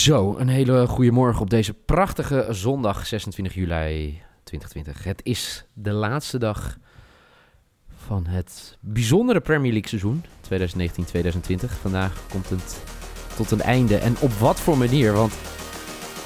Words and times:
Zo, 0.00 0.34
een 0.38 0.48
hele 0.48 0.86
goede 0.86 1.10
morgen 1.10 1.42
op 1.42 1.50
deze 1.50 1.74
prachtige 1.74 2.46
zondag 2.50 3.06
26 3.06 3.54
juli 3.54 4.22
2020. 4.44 5.04
Het 5.04 5.20
is 5.24 5.64
de 5.72 5.92
laatste 5.92 6.38
dag 6.38 6.78
van 7.96 8.26
het 8.26 8.76
bijzondere 8.80 9.40
Premier 9.40 9.72
League 9.72 9.88
seizoen 9.88 10.24
2019-2020. 11.68 11.80
Vandaag 11.80 12.22
komt 12.30 12.48
het 12.48 12.82
tot 13.36 13.50
een 13.50 13.60
einde. 13.60 13.96
En 13.96 14.16
op 14.20 14.32
wat 14.32 14.60
voor 14.60 14.78
manier? 14.78 15.12
Want 15.12 15.32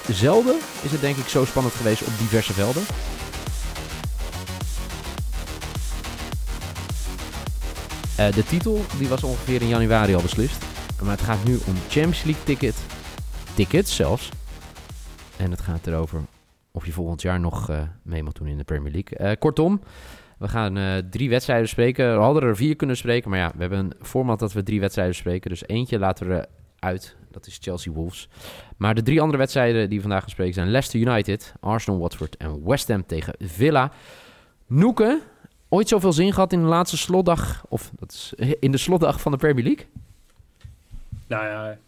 zelden 0.08 0.56
is 0.82 0.90
het 0.90 1.00
denk 1.00 1.16
ik 1.16 1.26
zo 1.26 1.44
spannend 1.44 1.74
geweest 1.74 2.02
op 2.02 2.18
diverse 2.18 2.52
velden. 2.52 2.82
Uh, 8.20 8.34
de 8.34 8.44
titel 8.44 8.84
die 8.98 9.08
was 9.08 9.22
ongeveer 9.22 9.62
in 9.62 9.68
januari 9.68 10.14
al 10.14 10.22
beslist. 10.22 10.64
Maar 11.02 11.10
het 11.10 11.26
gaat 11.26 11.44
nu 11.44 11.58
om 11.66 11.74
Champions 11.88 12.22
League 12.22 12.44
ticket, 12.44 12.74
tickets 13.54 13.96
zelfs. 13.96 14.30
En 15.36 15.50
het 15.50 15.60
gaat 15.60 15.86
erover 15.86 16.20
of 16.72 16.86
je 16.86 16.92
volgend 16.92 17.22
jaar 17.22 17.40
nog 17.40 17.70
uh, 17.70 17.82
mee 18.02 18.22
mag 18.22 18.32
doen 18.32 18.46
in 18.46 18.56
de 18.56 18.64
Premier 18.64 18.92
League. 18.92 19.30
Uh, 19.30 19.38
kortom, 19.38 19.80
we 20.38 20.48
gaan 20.48 20.78
uh, 20.78 20.96
drie 21.10 21.28
wedstrijden 21.28 21.68
spreken. 21.68 22.16
We 22.16 22.22
hadden 22.22 22.42
er 22.42 22.56
vier 22.56 22.76
kunnen 22.76 22.96
spreken, 22.96 23.30
maar 23.30 23.38
ja, 23.38 23.52
we 23.54 23.60
hebben 23.60 23.78
een 23.78 23.92
format 24.00 24.38
dat 24.38 24.52
we 24.52 24.62
drie 24.62 24.80
wedstrijden 24.80 25.14
spreken. 25.14 25.50
Dus 25.50 25.66
eentje 25.66 25.98
laten 25.98 26.28
we 26.28 26.48
uit. 26.78 27.16
Dat 27.30 27.46
is 27.46 27.58
Chelsea 27.60 27.92
Wolves. 27.92 28.28
Maar 28.76 28.94
de 28.94 29.02
drie 29.02 29.20
andere 29.20 29.38
wedstrijden 29.38 29.88
die 29.88 29.98
we 29.98 30.08
vandaag 30.08 30.30
spreken 30.30 30.54
zijn 30.54 30.70
Leicester 30.70 31.00
United, 31.00 31.54
Arsenal 31.60 32.00
Watford 32.00 32.36
en 32.36 32.64
West 32.64 32.88
Ham 32.88 33.06
tegen 33.06 33.34
Villa. 33.38 33.92
Noeken, 34.66 35.20
ooit 35.68 35.88
zoveel 35.88 36.12
zin 36.12 36.32
gehad 36.32 36.52
in 36.52 36.60
de 36.60 36.66
laatste 36.66 36.96
slotdag, 36.96 37.64
of 37.68 37.90
dat 37.98 38.12
is 38.12 38.32
in 38.60 38.70
de 38.70 38.78
slotdag 38.78 39.20
van 39.20 39.32
de 39.32 39.38
Premier 39.38 39.64
League? 39.64 39.86
Nou 41.26 41.46
ja, 41.46 41.78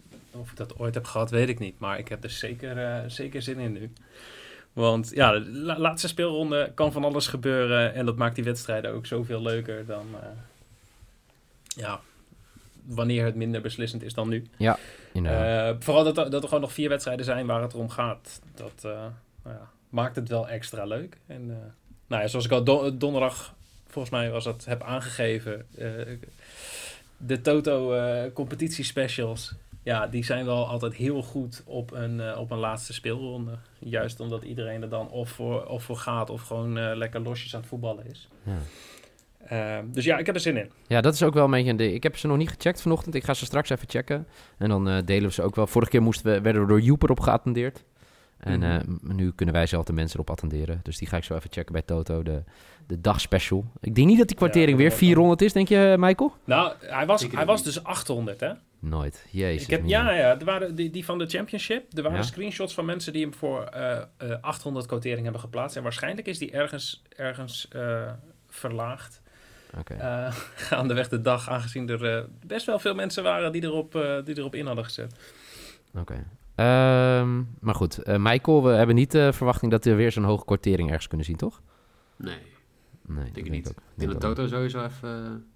of 0.41 0.51
ik 0.51 0.57
dat 0.57 0.79
ooit 0.79 0.95
heb 0.95 1.05
gehad, 1.05 1.31
weet 1.31 1.49
ik 1.49 1.59
niet. 1.59 1.79
Maar 1.79 1.99
ik 1.99 2.09
heb 2.09 2.25
er 2.25 2.31
zeker, 2.31 2.77
uh, 2.77 2.99
zeker 3.07 3.43
zin 3.43 3.59
in 3.59 3.73
nu. 3.73 3.93
Want 4.73 5.11
ja, 5.15 5.33
de 5.33 5.75
laatste 5.79 6.09
speelronde 6.09 6.73
kan 6.75 6.93
van 6.93 7.05
alles 7.05 7.27
gebeuren. 7.27 7.95
En 7.95 8.07
dat 8.07 8.17
maakt 8.17 8.35
die 8.35 8.45
wedstrijden 8.45 8.93
ook 8.93 9.07
zoveel 9.07 9.43
leuker 9.43 9.87
dan. 9.87 10.07
Uh, 10.13 10.19
ja, 11.67 12.01
wanneer 12.85 13.25
het 13.25 13.35
minder 13.35 13.61
beslissend 13.61 14.03
is 14.03 14.15
dan 14.15 14.29
nu. 14.29 14.47
Ja, 14.57 14.79
uh, 15.13 15.71
vooral 15.79 16.05
dat 16.05 16.19
er, 16.19 16.31
dat 16.31 16.43
er 16.43 16.49
gewoon 16.49 16.63
nog 16.63 16.73
vier 16.73 16.89
wedstrijden 16.89 17.25
zijn 17.25 17.47
waar 17.47 17.63
het 17.63 17.75
om 17.75 17.89
gaat. 17.89 18.41
Dat 18.55 18.83
nou 18.83 19.57
ja, 19.57 19.71
maakt 19.89 20.17
het 20.17 20.29
wel 20.29 20.49
extra 20.49 20.85
leuk. 20.85 21.17
En 21.27 21.47
nou 22.07 22.23
ja, 22.23 22.29
zoals 22.29 22.45
ik 22.45 22.51
al 22.51 22.65
do 22.65 22.97
donderdag, 22.97 23.55
volgens 23.87 24.15
mij 24.15 24.31
was 24.31 24.45
dat, 24.45 24.65
heb 24.65 24.83
aangegeven 24.83 25.67
de 27.17 27.41
Toto 27.41 27.95
uh, 27.95 28.33
competitie 28.33 28.85
specials, 28.85 29.55
ja, 29.87 30.07
die 30.07 30.25
zijn 30.25 30.45
wel 30.45 30.69
altijd 30.69 30.95
heel 30.95 31.23
goed 31.23 31.63
op 31.67 31.93
een, 31.93 32.19
uh, 32.19 32.39
op 32.39 32.51
een 32.51 32.59
laatste 32.59 32.93
speelronde. 32.93 33.59
Juist 33.79 34.21
omdat 34.21 34.43
iedereen 34.43 34.83
er 34.83 34.89
dan 34.89 35.11
of 35.11 35.29
voor, 35.31 35.67
of 35.67 35.83
voor 35.83 35.97
gaat 35.97 36.31
of 36.31 36.43
gewoon 36.43 36.79
uh, 36.79 36.91
lekker 36.95 37.21
losjes 37.21 37.55
aan 37.55 37.61
het 37.61 37.69
voetballen 37.69 38.07
is. 38.07 38.29
Ja. 38.43 39.79
Uh, 39.79 39.85
dus 39.93 40.05
ja, 40.05 40.19
ik 40.19 40.27
heb 40.27 40.35
er 40.35 40.41
zin 40.41 40.57
in. 40.57 40.71
Ja, 40.87 41.01
dat 41.01 41.15
is 41.15 41.23
ook 41.23 41.35
wel 41.35 41.45
een 41.45 41.51
beetje 41.51 41.71
een 41.71 41.77
ding. 41.77 41.95
Ik 41.95 42.03
heb 42.03 42.17
ze 42.17 42.27
nog 42.27 42.37
niet 42.37 42.49
gecheckt 42.49 42.83
vanochtend. 42.83 43.15
Ik 43.15 43.25
ga 43.25 43.35
ze 43.35 43.45
straks 43.45 43.71
even 43.71 43.89
checken. 43.89 44.27
En 44.59 44.69
dan 44.69 44.85
delen 45.05 45.29
we 45.29 45.33
ze 45.33 45.43
ook 45.43 45.55
wel. 45.55 45.67
Vorige 45.67 45.91
keer 45.91 46.03
moesten 46.03 46.33
we, 46.33 46.41
werden 46.41 46.63
we 46.63 46.69
door 46.69 46.81
Joep 46.81 47.03
erop 47.03 47.21
geattendeerd. 47.21 47.85
En 48.39 48.61
mm 48.61 48.99
-hmm. 49.01 49.17
nu 49.17 49.33
kunnen 49.33 49.55
wij 49.55 49.67
zelf 49.67 49.85
de 49.85 49.93
mensen 49.93 50.15
erop 50.15 50.31
attenderen. 50.31 50.81
Dus 50.83 50.99
die 50.99 51.09
ga 51.09 51.17
ik 51.17 51.25
zo 51.25 51.35
even 51.35 51.53
checken 51.53 51.73
bij 51.73 51.83
Toto. 51.83 52.23
De, 52.23 52.43
de 52.87 53.01
dagspecial. 53.01 53.65
Ik 53.81 53.95
denk 53.95 54.07
niet 54.07 54.19
dat 54.19 54.29
die 54.29 54.37
kwartering 54.37 54.79
weer 54.79 54.93
400 54.93 55.43
is, 55.43 55.53
denk 55.53 55.69
je, 55.69 55.97
Michael? 55.99 56.35
Nou, 56.45 56.73
hij 56.81 57.07
was, 57.07 57.27
hij 57.31 57.47
was 57.47 57.63
dus 57.63 57.85
800, 57.85 58.41
hè? 58.41 58.53
Nooit. 58.89 59.27
Jezus. 59.31 59.63
Ik 59.63 59.71
heb, 59.71 59.85
ja, 59.85 60.13
ja, 60.13 60.39
er 60.39 60.45
waren 60.45 60.75
die, 60.75 60.91
die 60.91 61.05
van 61.05 61.19
de 61.19 61.27
Championship. 61.27 61.97
Er 61.97 62.03
waren 62.03 62.25
screenshots 62.25 62.75
van 62.75 62.85
mensen 62.85 63.13
die 63.13 63.23
hem 63.23 63.35
voor 63.35 63.69
uh, 63.75 63.99
uh, 64.23 64.35
800 64.41 64.87
quotering 64.87 65.23
hebben 65.23 65.41
geplaatst. 65.41 65.77
En 65.77 65.83
waarschijnlijk 65.83 66.27
is 66.27 66.39
die 66.39 66.51
ergens, 66.51 67.03
ergens 67.09 67.69
uh, 67.77 68.11
verlaagd. 68.49 69.23
Okay. 69.79 70.27
Uh, 70.27 70.33
gaandeweg 70.69 71.09
de 71.09 71.21
dag, 71.21 71.49
aangezien 71.49 71.89
er 71.89 72.17
uh, 72.17 72.25
best 72.47 72.67
wel 72.67 72.79
veel 72.79 72.95
mensen 72.95 73.23
waren 73.23 73.53
die 73.53 73.63
erop, 73.63 73.95
uh, 73.95 74.25
die 74.25 74.39
erop 74.39 74.55
in 74.55 74.67
hadden 74.67 74.85
gezet. 74.85 75.15
Oké. 75.95 76.01
Okay. 76.01 76.25
Um, 77.21 77.57
maar 77.61 77.75
goed, 77.75 78.07
Michael, 78.07 78.63
we 78.63 78.71
hebben 78.71 78.95
niet 78.95 79.11
de 79.11 79.33
verwachting 79.33 79.71
dat 79.71 79.85
we 79.85 79.95
weer 79.95 80.13
zo'n 80.13 80.25
hoge 80.25 80.45
kortering 80.45 80.89
ergens 80.89 81.09
kunnen 81.09 81.27
zien, 81.27 81.37
toch? 81.37 81.63
Nee. 82.17 82.39
Nee, 83.07 83.33
denk 83.33 83.47
ik 83.47 83.53
niet. 83.53 83.69
Ook. 83.69 83.75
Ik 83.77 83.83
denk 83.95 84.13
dat 84.13 84.21
Toto 84.21 84.47
sowieso 84.47 84.85
even... 84.85 85.47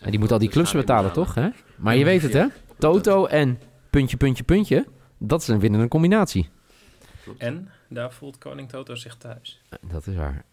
En 0.00 0.10
die 0.10 0.18
moet 0.18 0.32
al 0.32 0.38
die 0.38 0.48
clubs 0.48 0.72
betalen, 0.72 1.12
toch? 1.12 1.34
Hè? 1.34 1.48
Maar 1.76 1.96
je 1.96 2.04
weet 2.04 2.22
het, 2.22 2.32
hè? 2.32 2.46
Toto 2.78 3.26
en 3.26 3.60
puntje, 3.90 4.16
puntje, 4.16 4.44
puntje. 4.44 4.86
Dat 5.18 5.40
is 5.40 5.48
een 5.48 5.60
winnende 5.60 5.88
combinatie. 5.88 6.48
En 7.38 7.68
daar 7.88 8.12
voelt 8.12 8.38
koning 8.38 8.68
Toto 8.68 8.94
zich 8.94 9.16
thuis. 9.16 9.62
Dat 9.80 10.06
is 10.06 10.14
waar. 10.14 10.44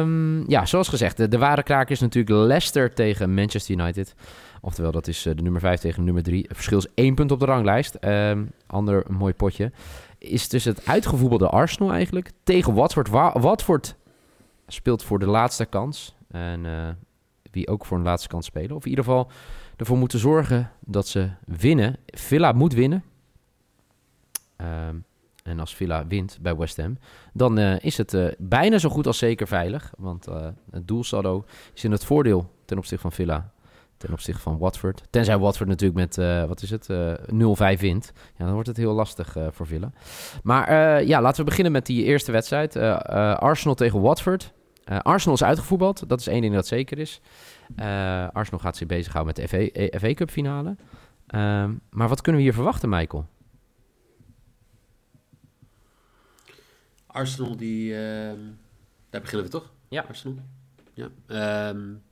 Um, 0.00 0.50
ja, 0.50 0.66
zoals 0.66 0.88
gezegd, 0.88 1.16
de, 1.16 1.28
de, 1.28 1.38
ware 1.38 1.62
kraak 1.62 1.90
is 1.90 2.00
natuurlijk 2.00 2.46
Leicester 2.46 2.94
tegen 2.94 3.34
Manchester 3.34 3.74
United. 3.74 4.14
Oftewel, 4.60 4.92
dat 4.92 5.06
is 5.06 5.26
uh, 5.26 5.34
de 5.34 5.42
nummer 5.42 5.60
5 5.60 5.80
tegen 5.80 6.04
nummer 6.04 6.22
3. 6.22 6.42
Het 6.42 6.54
verschil 6.56 6.78
is 6.78 6.86
één 6.94 7.14
punt 7.14 7.30
op 7.30 7.40
de 7.40 7.46
ranglijst. 7.46 7.96
Um, 8.00 8.50
ander 8.66 9.04
mooi 9.08 9.34
potje. 9.34 9.72
Is 10.18 10.48
dus 10.48 10.64
het 10.64 10.86
uitgevoetbelde 10.86 11.48
Arsenal 11.48 11.92
eigenlijk 11.92 12.30
tegen 12.42 12.74
Watford. 12.74 13.08
Wa 13.08 13.40
Watford 13.40 13.94
speelt 14.66 15.02
voor 15.02 15.18
de 15.18 15.26
laatste 15.26 15.64
kans. 15.64 16.16
En 16.30 16.64
uh, 16.64 16.88
wie 17.58 17.68
ook 17.68 17.84
voor 17.84 17.96
een 17.96 18.04
laatste 18.04 18.28
kans 18.28 18.46
spelen. 18.46 18.76
Of 18.76 18.84
in 18.84 18.90
ieder 18.90 19.04
geval 19.04 19.30
ervoor 19.76 19.98
moeten 19.98 20.18
zorgen 20.18 20.70
dat 20.80 21.08
ze 21.08 21.28
winnen. 21.44 21.96
Villa 22.06 22.52
moet 22.52 22.72
winnen. 22.72 23.04
Um, 24.56 25.04
en 25.42 25.60
als 25.60 25.74
Villa 25.74 26.06
wint 26.06 26.38
bij 26.40 26.56
West 26.56 26.76
Ham, 26.76 26.98
dan 27.32 27.58
uh, 27.58 27.80
is 27.80 27.96
het 27.96 28.12
uh, 28.12 28.28
bijna 28.38 28.78
zo 28.78 28.88
goed 28.88 29.06
als 29.06 29.18
zeker 29.18 29.46
veilig. 29.46 29.92
Want 29.96 30.28
uh, 30.28 30.46
het 30.70 30.88
doelsaldo 30.88 31.44
is 31.74 31.84
in 31.84 31.90
het 31.90 32.04
voordeel 32.04 32.50
ten 32.64 32.78
opzichte 32.78 33.02
van 33.02 33.12
Villa, 33.12 33.50
ten 33.96 34.12
opzichte 34.12 34.42
van 34.42 34.58
Watford. 34.58 35.02
Tenzij 35.10 35.38
Watford 35.38 35.68
natuurlijk 35.68 35.98
met, 35.98 36.16
wat 36.48 36.62
is 36.62 36.70
het, 36.70 36.88
0-5 36.88 37.80
wint. 37.80 38.12
Ja, 38.36 38.44
dan 38.44 38.52
wordt 38.52 38.68
het 38.68 38.76
heel 38.76 38.92
lastig 38.92 39.36
voor 39.50 39.66
Villa. 39.66 39.92
Maar 40.42 41.04
ja, 41.04 41.20
laten 41.20 41.40
we 41.40 41.48
beginnen 41.48 41.72
met 41.72 41.86
die 41.86 42.04
eerste 42.04 42.32
wedstrijd. 42.32 42.76
Arsenal 42.76 43.74
tegen 43.74 44.00
Watford. 44.00 44.52
Uh, 44.90 44.98
Arsenal 44.98 45.34
is 45.34 45.42
uitgevoetbald, 45.42 46.08
dat 46.08 46.20
is 46.20 46.26
één 46.26 46.40
ding 46.40 46.54
dat 46.54 46.66
zeker 46.66 46.98
is. 46.98 47.20
Uh, 47.76 48.28
Arsenal 48.28 48.60
gaat 48.60 48.76
zich 48.76 48.86
bezighouden 48.86 49.34
met 49.36 49.50
de 49.50 49.70
FA, 49.70 49.98
FA 49.98 50.14
Cup 50.14 50.30
finale. 50.30 50.76
Uh, 51.34 51.70
maar 51.90 52.08
wat 52.08 52.20
kunnen 52.20 52.40
we 52.40 52.46
hier 52.46 52.56
verwachten, 52.56 52.88
Michael? 52.88 53.26
Arsenal, 57.06 57.56
die, 57.56 57.94
ehm, 57.94 58.38
daar 59.10 59.20
beginnen 59.20 59.46
we 59.46 59.52
toch? 59.52 59.72
Ja. 59.88 60.04
Arsenal. 60.08 60.38
Ja. 60.94 61.08
Um, 61.70 62.02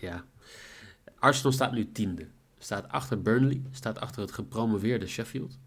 ja. 0.00 0.24
Arsenal 1.18 1.52
staat 1.52 1.72
nu 1.72 1.92
tiende. 1.92 2.28
Staat 2.58 2.88
achter 2.88 3.22
Burnley, 3.22 3.62
staat 3.70 4.00
achter 4.00 4.20
het 4.20 4.32
gepromoveerde 4.32 5.06
Sheffield. 5.06 5.58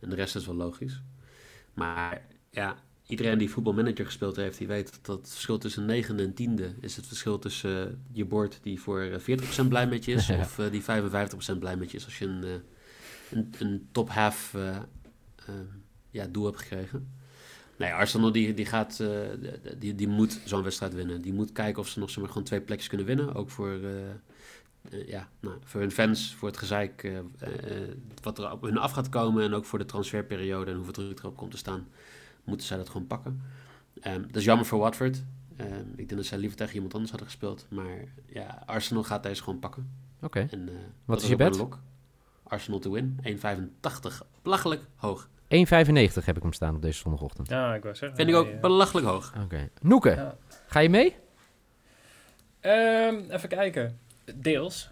En 0.00 0.10
de 0.10 0.16
rest 0.16 0.36
is 0.36 0.46
wel 0.46 0.54
logisch. 0.54 1.02
Maar 1.74 2.26
ja, 2.50 2.76
iedereen 3.08 3.38
die 3.38 3.50
voetbalmanager 3.50 4.04
gespeeld 4.04 4.36
heeft, 4.36 4.58
die 4.58 4.66
weet 4.66 4.98
dat 5.02 5.16
het 5.16 5.30
verschil 5.30 5.58
tussen 5.58 5.84
9 5.84 6.18
en 6.18 6.34
tiende 6.34 6.74
is 6.80 6.96
het 6.96 7.06
verschil 7.06 7.38
tussen 7.38 7.88
uh, 7.88 7.94
je 8.12 8.24
bord 8.24 8.58
die 8.62 8.80
voor 8.80 9.20
40% 9.20 9.24
eh, 9.24 9.68
blij 9.68 9.86
met 9.86 10.04
je 10.04 10.12
is, 10.12 10.26
ja. 10.26 10.38
of 10.38 10.58
uh, 10.58 10.70
die 10.70 10.82
55% 11.54 11.58
blij 11.58 11.76
met 11.76 11.90
je 11.90 11.96
is 11.96 12.04
als 12.04 12.18
je 12.18 12.24
een, 12.24 12.44
uh, 12.44 12.50
een, 13.30 13.54
een, 13.58 13.88
top 13.92 14.10
half 14.10 14.56
ja, 16.10 16.26
doel 16.26 16.44
hebt 16.44 16.58
gekregen. 16.58 17.08
Nee, 17.76 17.92
Arsenal 17.92 18.32
die, 18.32 18.54
die 18.54 18.66
gaat, 18.66 19.02
die, 19.78 19.94
die 19.94 20.08
moet 20.08 20.40
zo'n 20.44 20.62
wedstrijd 20.62 20.94
winnen. 20.94 21.22
Die 21.22 21.32
moet 21.32 21.52
kijken 21.52 21.82
of 21.82 21.88
ze 21.88 21.98
nog 21.98 22.10
zomaar 22.10 22.28
gewoon 22.28 22.44
twee 22.44 22.60
plekjes 22.60 22.88
kunnen 22.88 23.06
winnen. 23.06 23.34
Ook 23.34 23.50
voor, 23.50 23.78
ja, 25.06 25.28
nou, 25.40 25.56
voor 25.64 25.80
hun 25.80 25.90
fans, 25.90 26.34
voor 26.34 26.48
het 26.48 26.56
gezeik 26.56 27.12
wat 28.22 28.38
er 28.38 28.52
op 28.52 28.62
hun 28.62 28.78
af 28.78 28.92
gaat 28.92 29.08
komen. 29.08 29.44
En 29.44 29.54
ook 29.54 29.64
voor 29.64 29.78
de 29.78 29.84
transferperiode 29.84 30.70
en 30.70 30.76
hoeveel 30.76 30.92
druk 30.92 31.18
erop 31.18 31.36
komt 31.36 31.50
te 31.50 31.56
staan 31.56 31.86
moeten 32.48 32.66
zij 32.66 32.76
dat 32.76 32.88
gewoon 32.88 33.06
pakken. 33.06 33.42
Um, 34.06 34.22
dat 34.22 34.36
is 34.36 34.44
jammer 34.44 34.66
voor 34.66 34.78
Watford. 34.78 35.22
Um, 35.60 35.90
ik 35.90 36.08
denk 36.08 36.16
dat 36.16 36.26
zij 36.26 36.38
liever 36.38 36.56
tegen 36.56 36.74
iemand 36.74 36.92
anders 36.92 37.10
hadden 37.10 37.28
gespeeld. 37.28 37.66
Maar 37.68 38.04
ja, 38.26 38.62
Arsenal 38.66 39.04
gaat 39.04 39.22
deze 39.22 39.42
gewoon 39.42 39.58
pakken. 39.58 39.90
Oké. 40.22 40.40
Okay. 40.48 40.60
Uh, 40.60 40.74
Wat 41.04 41.22
is 41.22 41.28
je 41.28 41.36
bet? 41.36 41.64
Arsenal 42.42 42.78
to 42.78 42.90
win. 42.90 43.20
1,85. 43.22 44.26
Belachelijk 44.42 44.82
hoog. 44.96 45.28
1,95 45.28 46.24
heb 46.24 46.36
ik 46.36 46.42
hem 46.42 46.52
staan 46.52 46.74
op 46.74 46.82
deze 46.82 46.98
zondagochtend. 46.98 47.48
Ja, 47.48 47.74
ik 47.74 47.82
wou 47.82 47.94
zeggen. 47.94 48.18
Vind 48.18 48.28
ik 48.28 48.34
ook 48.34 48.60
belachelijk 48.60 49.06
hoog. 49.06 49.32
Oké. 49.34 49.44
Okay. 49.44 49.70
Noeke, 49.80 50.10
ja. 50.10 50.36
ga 50.66 50.80
je 50.80 50.88
mee? 50.88 51.16
Um, 52.60 53.30
even 53.30 53.48
kijken. 53.48 53.98
Deels. 54.34 54.90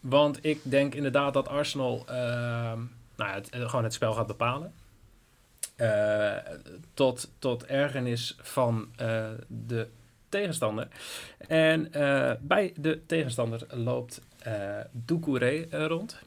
Want 0.00 0.44
ik 0.44 0.60
denk 0.62 0.94
inderdaad 0.94 1.34
dat 1.34 1.48
Arsenal 1.48 2.04
nou, 3.16 3.32
het, 3.32 3.48
gewoon 3.52 3.84
het 3.84 3.92
spel 3.92 4.12
gaat 4.12 4.26
bepalen. 4.26 4.72
Uh, 5.80 6.36
tot, 6.94 7.30
tot 7.38 7.66
ergernis 7.66 8.36
van 8.40 8.88
uh, 9.00 9.28
de 9.46 9.88
tegenstander. 10.28 10.88
En 11.38 11.88
uh, 11.96 12.32
bij 12.40 12.72
de 12.76 13.06
tegenstander 13.06 13.66
loopt 13.70 14.20
uh, 14.46 14.78
Doucouré 14.92 15.66
rond. 15.70 16.20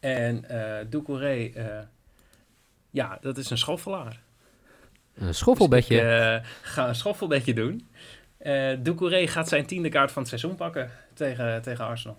En 0.00 0.48
eh 0.48 0.86
Doucouré, 0.88 1.50
eh, 1.54 1.64
ja, 2.90 3.18
dat 3.20 3.38
is 3.38 3.50
een 3.50 3.58
schoffelaar. 3.58 4.20
Een 5.14 5.34
schoffelbedje. 5.34 5.94
Dus 5.94 6.04
ik 6.04 6.42
eh, 6.42 6.50
ga 6.62 6.88
een 6.88 6.94
schoffelbedje 6.94 7.54
doen. 7.54 7.88
Eh 8.38 8.76
Doucouré 8.78 9.26
gaat 9.26 9.48
zijn 9.48 9.66
tiende 9.66 9.88
kaart 9.88 10.12
van 10.12 10.22
het 10.22 10.28
seizoen 10.30 10.54
pakken 10.54 10.90
tegen, 11.14 11.62
tegen 11.62 11.84
Arsenal. 11.84 12.18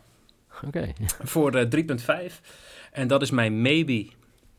Oké. 0.66 0.94
Voor 1.24 1.56
eh, 1.56 2.30
3,5. 2.30 2.36
En 2.92 3.08
dat 3.08 3.22
is 3.22 3.32
mijn 3.32 3.62
maybe. 3.62 4.08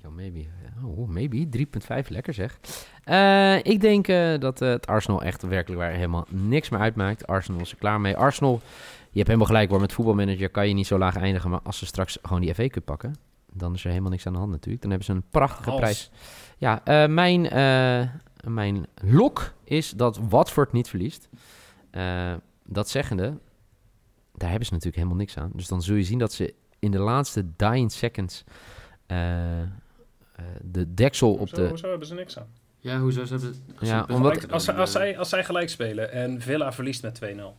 Ja, 0.03 0.11
maybe. 0.11 0.45
Oh, 0.85 1.09
maybe. 1.09 1.67
3,5. 2.05 2.09
Lekker 2.09 2.35
zeg. 2.35 2.61
Eh, 3.05 3.57
ik 3.57 3.81
denk 3.81 4.09
eh, 4.09 4.39
dat 4.39 4.61
eh, 4.61 4.69
het 4.69 4.87
Arsenal 4.87 5.23
echt 5.23 5.43
werkelijk 5.43 5.81
waar 5.81 5.91
helemaal 5.91 6.27
niks 6.29 6.69
meer 6.69 6.81
uitmaakt. 6.81 7.27
Arsenal 7.27 7.61
is 7.61 7.71
er 7.71 7.77
klaar 7.77 8.01
mee. 8.01 8.17
Arsenal, 8.17 8.61
je 9.11 9.17
hebt 9.17 9.27
helemaal 9.27 9.47
gelijk 9.47 9.71
hoor. 9.71 9.81
Met 9.81 9.93
voetbalmanager 9.93 10.49
kan 10.49 10.69
je 10.69 10.75
niet 10.75 10.87
zo 10.87 10.99
laag 10.99 11.17
eindigen. 11.17 11.51
Maar 11.51 11.61
als 11.63 11.79
ze 11.79 11.87
straks 11.87 12.19
gewoon 12.23 12.41
die 12.41 12.55
FA 12.55 12.69
Cup 12.69 12.85
pakken, 12.85 13.15
dan 13.53 13.75
is 13.75 13.85
er 13.85 13.91
helemaal 13.91 14.11
niks 14.11 14.27
aan 14.27 14.33
de 14.33 14.39
hand 14.39 14.51
natuurlijk. 14.51 14.83
Dan 14.83 14.91
hebben 14.91 15.09
ze 15.09 15.15
een 15.15 15.31
prachtige 15.31 15.69
Hals. 15.69 15.81
prijs. 15.81 16.11
Ja, 16.59 16.85
eh, 16.85 17.09
mijn, 17.09 17.49
eh, 17.49 18.09
mijn 18.51 18.87
lok 18.95 19.55
is 19.65 19.91
dat 19.91 20.19
Watford 20.29 20.73
niet 20.73 20.89
verliest. 20.89 21.29
Eh, 21.91 22.35
dat 22.65 22.89
zeggende, 22.89 23.39
daar 24.35 24.49
hebben 24.49 24.67
ze 24.67 24.73
natuurlijk 24.73 25.03
helemaal 25.03 25.19
niks 25.19 25.37
aan. 25.39 25.51
Dus 25.55 25.69
dan 25.69 25.83
zul 25.83 25.97
je 25.97 26.05
zien 26.05 26.19
dat 26.19 26.33
ze 26.33 26.55
in 26.79 26.91
de 26.91 26.99
laatste 26.99 27.47
dying 27.57 27.93
seconds 27.93 28.45
eh, 29.13 29.61
eh, 29.63 29.69
de 30.63 30.95
deksel 30.95 31.35
op 31.35 31.51
de... 31.51 31.73
zo 31.79 31.89
hebben 31.89 32.07
ze 32.09 32.15
niks 32.15 32.39
aan. 32.39 32.47
Ja, 32.79 32.99
hoezo 33.01 33.25
ze 33.25 33.33
hebben... 33.33 33.55
Als 33.79 33.89
Ja, 33.89 34.05
ze- 34.09 34.13
omdat- 34.13 34.51
als, 34.53 34.65
zij- 34.65 34.75
als, 34.75 34.93
zij, 34.93 35.19
als 35.19 35.29
zij 35.29 35.45
gelijk 35.45 35.69
spelen 35.69 36.13
en 36.13 36.41
Villa 36.41 36.73
verliest 36.73 37.03
met 37.03 37.21
2-0. 37.25 37.27
Nou, 37.37 37.55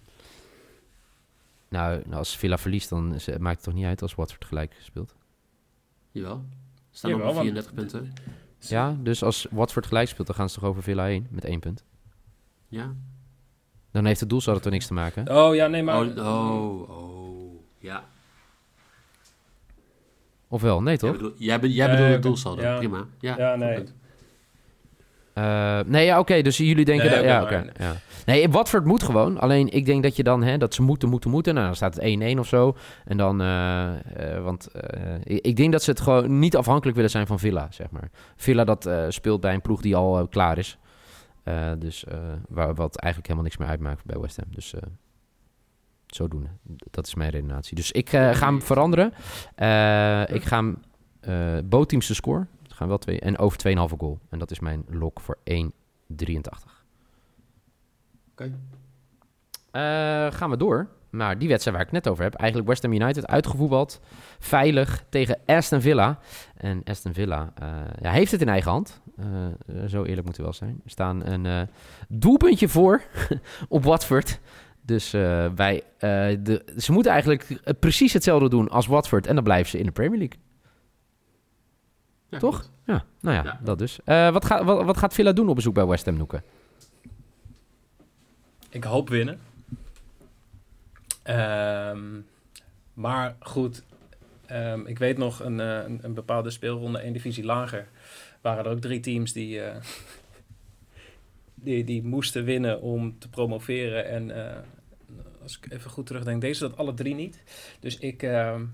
nou, 1.70 2.02
als 2.14 2.38
Villa 2.38 2.58
verliest, 2.58 2.90
dan 2.90 3.14
is- 3.14 3.28
maakt 3.38 3.56
het 3.56 3.64
toch 3.66 3.74
niet 3.74 3.86
uit 3.86 4.02
als 4.02 4.16
Watford 4.16 4.46
gelijk 4.46 4.76
speelt. 4.80 5.16
Jawel. 6.12 6.44
Ze 6.90 6.98
staan 6.98 7.12
Jawel, 7.12 7.28
op 7.28 7.34
want- 7.36 7.46
34 7.46 7.74
punten. 7.74 8.14
Ja, 8.60 8.96
dus 9.00 9.24
als 9.24 9.48
Watford 9.52 9.86
gelijk 9.86 10.08
speelt, 10.08 10.28
dan 10.28 10.36
gaan 10.36 10.50
ze 10.50 10.60
toch 10.60 10.70
over 10.70 10.84
Villa 10.84 11.06
heen 11.06 11.28
met 11.30 11.46
één 11.46 11.60
punt. 11.60 11.84
Ja. 12.68 12.94
Dan 13.92 14.06
heeft 14.06 14.20
het 14.20 14.30
doelsaldo 14.30 14.60
toch 14.60 14.72
niks 14.72 14.88
te 14.88 14.94
maken. 14.94 15.30
Oh 15.38 15.56
ja, 15.56 15.68
nee, 15.68 15.84
maar... 15.84 16.02
Oh, 16.02 16.18
oh, 16.18 16.90
oh. 16.90 17.62
Ja. 17.80 18.04
Of 20.54 20.62
wel? 20.62 20.82
Nee, 20.82 20.98
Jij 20.98 21.12
toch? 21.12 21.32
jij, 21.38 21.60
be- 21.60 21.74
jij 21.74 21.90
bedoelt 21.90 22.10
het 22.12 22.22
doelsaldo. 22.22 22.62
Ja. 22.62 22.78
Prima. 22.78 23.06
Ja, 23.20 23.36
Ja, 23.38 23.56
nee. 23.56 23.84
Eh, 25.34 25.80
nee, 25.86 26.06
ja, 26.06 26.20
oké. 26.20 26.42
dus 26.42 26.58
jullie 26.58 26.86
denken... 26.86 27.06
Nee, 27.06 27.16
dat, 27.16 27.26
ja, 27.26 27.42
oké, 27.42 27.52
maar- 27.64 27.74
ja. 27.88 27.96
Nee, 28.26 28.50
Watford 28.50 28.86
moet 28.86 29.04
gewoon. 29.04 29.40
Alleen 29.40 29.70
ik 29.70 29.86
denk 29.86 30.04
dat 30.04 30.16
je 30.16 30.24
dan... 30.24 30.44
Hè, 30.44 30.58
dat 30.58 30.74
ze 30.74 30.82
moeten, 30.82 31.10
moeten, 31.10 31.30
moeten. 31.30 31.54
Nou, 31.54 31.66
dan 31.66 31.76
staat 31.76 31.96
het 31.96 32.36
1-1 32.36 32.40
of 32.40 32.48
zo. 32.48 32.76
En 33.06 33.18
dan... 33.18 33.42
eh, 33.42 34.36
eh, 34.36 34.44
want 34.44 34.68
eh, 34.68 35.16
ik, 35.24 35.56
denk 35.56 35.72
dat 35.72 35.84
ze 35.84 35.90
het 35.90 36.00
gewoon 36.02 36.40
niet 36.40 36.56
afhankelijk 36.56 36.96
willen 36.96 37.12
zijn 37.12 37.28
van 37.28 37.40
Villa, 37.40 37.68
zeg 37.72 37.90
maar. 37.90 38.10
Villa 38.36 38.64
dat 38.64 38.86
eh, 38.86 39.06
speelt 39.10 39.42
bij 39.42 39.54
een 39.54 39.62
ploeg 39.62 39.82
die 39.82 39.96
al 39.96 40.28
klaar 40.28 40.58
is. 40.58 40.78
Eh, 41.44 41.72
dus 41.78 42.06
eh, 42.06 42.18
waar, 42.50 42.76
wat 42.76 42.96
eigenlijk 42.96 43.24
helemaal 43.28 43.44
niks 43.44 43.58
meer 43.58 43.68
uitmaakt 43.70 44.06
bij 44.06 44.20
West 44.20 44.36
Ham. 44.38 44.46
Dus... 44.50 44.74
zodoende. 46.16 46.50
Dat 46.92 47.08
is 47.08 47.16
mijn 47.16 47.30
redenatie. 47.30 47.76
Dus 47.76 47.92
ik 47.92 48.14
eh, 48.14 48.34
ga 48.34 48.46
hem 48.46 48.62
veranderen. 48.62 49.14
Eh, 49.56 50.36
ik 50.36 50.44
ga 50.44 50.56
hem... 50.58 50.78
eh 51.20 51.58
bootteamse 51.66 52.16
score. 52.16 52.48
Gaan 52.68 52.88
wel 52.88 52.98
twee. 52.98 53.20
En 53.20 53.38
over 53.38 53.60
2,5 53.92 53.98
goal. 53.98 54.20
En 54.30 54.40
dat 54.40 54.52
is 54.52 54.60
mijn 54.60 54.86
lok 54.90 55.20
voor 55.20 55.38
1,83. 55.52 55.64
Oké. 58.32 58.52
Gaan 60.32 60.50
we 60.50 60.58
door 60.58 60.90
naar 61.10 61.38
die 61.38 61.48
wedstrijd 61.48 61.78
waar 61.78 61.86
ik 61.86 61.94
het 61.94 62.04
net 62.04 62.12
over 62.14 62.24
heb. 62.24 62.34
Eigenlijk 62.34 62.70
West 62.70 62.84
Ham 62.84 62.94
United 62.94 63.28
uitgevoetbald. 63.28 64.00
Veilig 64.40 65.04
tegen 65.10 65.40
Aston 65.46 65.82
Villa. 65.82 66.20
En 66.56 66.82
Aston 66.84 67.14
Villa 67.14 67.54
ja, 68.02 68.12
heeft 68.12 68.32
het 68.32 68.42
in 68.42 68.50
eigen 68.50 68.72
hand. 68.72 69.02
Zo 69.88 70.04
eerlijk 70.04 70.24
moeten 70.24 70.36
we 70.36 70.44
wel 70.44 70.54
zijn. 70.54 70.82
Er 70.84 70.90
staan 70.90 71.26
een 71.26 71.70
doelpuntje 72.08 72.68
voor 72.68 73.02
op 73.70 73.84
Watford. 73.84 74.40
Dus 74.86 75.14
eh, 75.14 75.46
wij, 75.56 75.84
eh, 75.98 76.10
de, 76.40 76.66
ze 76.78 76.92
moeten 76.92 77.12
eigenlijk 77.12 77.50
eh, 77.50 77.74
precies 77.80 78.14
hetzelfde 78.14 78.50
doen 78.50 78.70
als 78.70 78.88
Watford. 78.88 79.28
En 79.28 79.36
dan 79.36 79.44
blijven 79.44 79.70
ze 79.70 79.78
in 79.80 79.86
de 79.86 79.92
Premier 79.92 80.18
League. 80.20 80.40
Ja, 82.30 82.40
Toch? 82.40 82.56
goed. 82.56 82.70
Ja, 82.86 83.04
nou 83.22 83.36
ja, 83.36 83.44
Ja. 83.44 83.60
dat 83.64 83.78
dus. 83.78 84.00
Eh, 84.06 84.32
wat, 84.32 84.46
gaat 84.46 84.64
wat, 84.64 84.86
wat 84.86 84.98
gaat 84.98 85.14
Villa 85.14 85.32
doen 85.34 85.50
op 85.50 85.56
bezoek 85.56 85.74
bij 85.74 85.86
West 85.86 86.06
Ham, 86.06 86.18
Noeke? 86.18 86.42
Ik 88.70 88.84
hoop 88.84 89.10
winnen. 89.10 89.40
Ehm, 91.24 92.20
maar 92.94 93.36
goed, 93.40 93.84
ehm, 94.46 94.86
ik 94.86 94.98
weet 95.00 95.18
nog 95.18 95.40
een, 95.44 95.60
eh, 95.60 95.78
een, 95.84 96.00
een 96.02 96.14
bepaalde 96.14 96.50
speelronde, 96.50 97.00
één 97.00 97.14
divisie 97.14 97.44
lager, 97.46 97.88
waren 98.42 98.66
er 98.66 98.72
ook 98.72 98.80
drie 98.82 99.00
teams 99.00 99.34
die, 99.34 99.62
eh, 99.62 99.76
die, 101.64 101.84
die 101.84 102.04
moesten 102.04 102.44
winnen 102.44 102.82
om 102.82 103.20
te 103.20 103.30
promoveren. 103.30 104.06
En 104.06 104.46
eh, 104.46 104.58
als 105.42 105.58
ik 105.58 105.72
even 105.72 105.92
goed 105.92 106.06
terugdenk, 106.06 106.42
deze 106.42 106.68
dat 106.68 106.78
alle 106.78 106.94
drie 106.94 107.16
niet. 107.16 107.44
Dus 107.80 107.98
ik 107.98 108.24
ehm, 108.24 108.66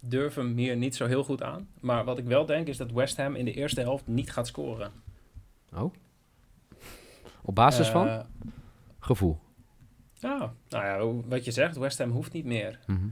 durf 0.00 0.34
hem 0.34 0.56
hier 0.56 0.76
niet 0.76 0.96
zo 0.96 1.06
heel 1.06 1.24
goed 1.24 1.42
aan. 1.42 1.68
Maar 1.80 2.04
wat 2.04 2.18
ik 2.18 2.24
wel 2.24 2.46
denk 2.46 2.66
is 2.66 2.76
dat 2.76 2.92
West 2.92 3.16
Ham 3.16 3.34
in 3.34 3.44
de 3.44 3.52
eerste 3.52 3.80
helft 3.80 4.06
niet 4.06 4.32
gaat 4.32 4.46
scoren. 4.46 4.92
Oh? 5.72 5.94
Op 7.42 7.54
basis 7.54 7.88
van? 7.88 8.08
Eh, 8.08 8.20
Gevoel. 8.98 9.38
Ja, 10.14 10.54
nou 10.68 10.84
ja, 10.84 11.28
wat 11.28 11.44
je 11.44 11.50
zegt, 11.50 11.76
West 11.76 11.98
Ham 11.98 12.10
hoeft 12.10 12.32
niet 12.32 12.44
meer. 12.44 12.78
Mhm. 12.86 13.06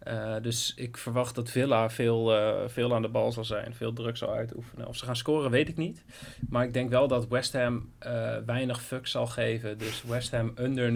Eh, 0.00 0.36
dus 0.42 0.74
ik 0.76 0.96
verwacht 0.96 1.34
dat 1.34 1.50
Villa 1.50 1.90
veel, 1.90 2.36
eh, 2.36 2.68
veel 2.68 2.94
aan 2.94 3.02
de 3.02 3.08
bal 3.08 3.32
zal 3.32 3.44
zijn, 3.44 3.74
veel 3.74 3.92
druk 3.92 4.16
zal 4.16 4.32
uitoefenen. 4.32 4.86
Of 4.88 4.96
ze 4.96 5.04
gaan 5.04 5.16
scoren, 5.16 5.50
weet 5.50 5.68
ik 5.68 5.76
niet. 5.76 6.04
Maar 6.48 6.64
ik 6.64 6.72
denk 6.72 6.90
wel 6.90 7.08
dat 7.08 7.28
West 7.28 7.52
Ham 7.52 7.92
eh, 7.98 8.36
weinig 8.46 8.82
fuck 8.82 9.06
zal 9.06 9.26
geven. 9.26 9.78
Dus 9.78 10.02
West 10.02 10.30
Ham 10.30 10.52
under 10.58 10.90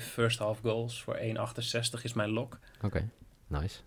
0.5 0.00 0.04
first 0.12 0.38
half 0.38 0.60
goals 0.60 1.02
voor 1.02 1.16
1,68 1.16 2.02
is 2.02 2.12
mijn 2.12 2.30
lock. 2.30 2.58
Oké, 2.82 3.08
nice. 3.46 3.80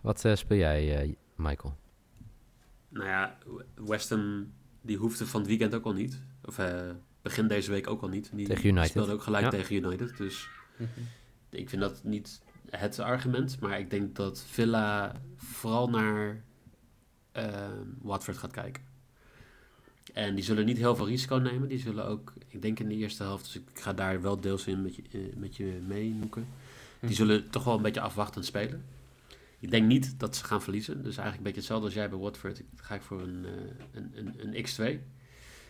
Wat 0.00 0.24
speel 0.34 0.58
jij, 0.58 0.98
eh, 1.02 1.12
Michael? 1.36 1.76
Nou 2.88 3.06
ja, 3.08 3.38
West 3.74 4.08
Ham, 4.10 4.52
die 4.80 4.96
hoefde 4.96 5.26
van 5.26 5.40
het 5.40 5.48
weekend 5.48 5.74
ook 5.74 5.84
al 5.84 5.92
niet. 5.92 6.20
Of 6.44 6.58
eh, 6.58 6.90
begin 7.22 7.48
deze 7.48 7.70
week 7.70 7.90
ook 7.90 8.02
al 8.02 8.08
niet. 8.08 8.30
Die 8.34 8.46
Tegen 8.46 8.68
United. 8.68 8.88
speelde 8.88 9.12
ook 9.12 9.22
gelijk 9.22 9.44
Ja. 9.44 9.50
tegen 9.50 9.74
United. 9.76 10.16
Dus 10.16 10.48
ik 11.50 11.68
vind 11.68 11.82
dat 11.82 12.00
niet 12.04 12.40
het 12.78 12.98
argument. 12.98 13.60
Maar 13.60 13.78
ik 13.78 13.90
denk 13.90 14.16
dat 14.16 14.44
Villa 14.48 15.12
vooral 15.36 15.88
naar 15.90 16.42
ehm, 17.32 17.84
Watford 18.02 18.36
gaat 18.38 18.50
kijken. 18.52 18.82
En 20.12 20.34
die 20.34 20.44
zullen 20.44 20.64
niet 20.64 20.76
heel 20.76 20.96
veel 20.96 21.06
risico 21.06 21.36
nemen. 21.36 21.68
Die 21.68 21.78
zullen 21.78 22.06
ook, 22.06 22.32
ik 22.48 22.62
denk 22.62 22.78
in 22.80 22.88
de 22.88 22.94
eerste 22.94 23.22
helft, 23.22 23.44
dus 23.44 23.54
ik 23.56 23.62
ga 23.80 23.92
daar 23.92 24.22
wel 24.22 24.40
deels 24.40 24.66
in 24.66 24.82
met 24.82 24.96
je, 24.96 25.02
eh, 25.12 25.20
met 25.36 25.56
je 25.56 25.80
mee, 25.86 26.10
Noeke. 26.10 26.40
Die 26.40 26.46
Mhm. 27.00 27.12
zullen 27.12 27.50
toch 27.50 27.64
wel 27.64 27.76
een 27.76 27.82
beetje 27.82 28.00
afwachtend 28.00 28.44
spelen. 28.44 28.84
Ik 29.58 29.70
denk 29.70 29.86
niet 29.86 30.18
dat 30.20 30.36
ze 30.36 30.44
gaan 30.44 30.62
verliezen. 30.62 30.94
Dus 30.96 31.04
eigenlijk 31.16 31.36
een 31.36 31.42
beetje 31.42 31.58
hetzelfde 31.58 31.84
als 31.86 31.94
jij 31.94 32.08
bij 32.08 32.18
Watford. 32.18 32.58
Ik 32.58 32.66
ga 32.76 32.94
ik 32.94 33.02
voor 33.02 33.20
een, 33.20 33.44
eh, 33.44 33.52
een, 33.92 34.12
een, 34.14 34.54
een 34.54 34.64
x2. 34.64 35.00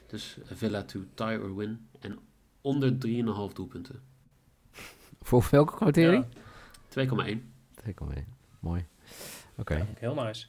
Dus 0.06 0.38
Villa 0.44 0.82
to 0.82 1.00
tie 1.14 1.40
or 1.42 1.56
win. 1.56 1.86
En 2.00 2.18
onder 2.60 2.98
3,5 2.98 3.52
doelpunten. 3.54 4.00
Voor 5.20 5.46
welke 5.50 5.74
quotering? 5.74 6.24
2,1. 6.24 6.34
Ja. 6.34 6.44
Kom 7.94 8.08
mee. 8.08 8.24
Mooi. 8.60 8.86
Oké. 9.56 9.76
Ja, 9.76 9.86
heel 9.98 10.14
nice. 10.14 10.46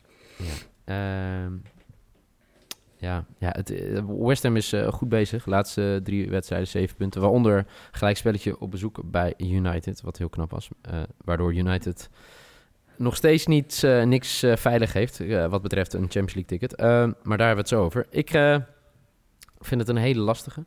Ehm, 0.84 1.54
ja, 2.98 3.26
ja 3.38 3.50
het, 3.52 3.70
eh, 3.70 4.04
West 4.08 4.44
Ham 4.44 4.56
is 4.56 4.74
eh, 4.74 4.88
goed 4.88 5.10
bezig. 5.10 5.46
Laatste 5.46 6.00
drie 6.04 6.30
wedstrijden, 6.30 6.68
zeven 6.68 6.96
punten. 6.96 7.22
Waaronder 7.22 7.66
gelijkspelletje 7.92 8.60
op 8.60 8.72
bezoek 8.72 9.02
bij 9.06 9.34
United, 9.38 10.02
wat 10.02 10.18
heel 10.18 10.30
knap 10.30 10.52
was. 10.52 10.70
Eh, 10.82 11.02
waardoor 11.18 11.54
United 11.56 12.10
nog 12.98 13.16
steeds 13.16 13.46
niet, 13.46 13.84
eh, 13.84 14.04
niks 14.04 14.44
eh, 14.44 14.56
veilig 14.56 14.94
heeft 14.94 15.20
eh, 15.20 15.46
wat 15.48 15.62
betreft 15.62 15.94
een 15.94 16.00
Champions 16.00 16.34
League 16.34 16.58
ticket. 16.58 16.76
Ehm, 16.76 17.12
maar 17.24 17.38
daar 17.38 17.48
hebben 17.48 17.66
we 17.66 17.70
het 17.76 17.80
zo 17.80 17.84
over. 17.84 18.08
Ik 18.10 18.30
eh, 18.30 18.58
vind 19.60 19.80
het 19.82 19.90
een 19.90 19.98
hele 19.98 20.20
lastige. 20.22 20.66